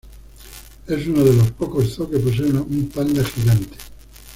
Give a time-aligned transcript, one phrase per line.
[0.87, 3.77] Es uno de los pocos zoo que posee un Panda gigante.